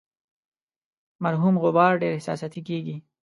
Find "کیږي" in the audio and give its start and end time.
2.67-2.95